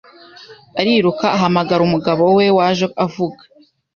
Ariruka 0.79 1.25
ahamagara 1.35 1.81
umugabo 1.87 2.23
we 2.37 2.45
waje 2.57 2.85
avuga 3.05 3.41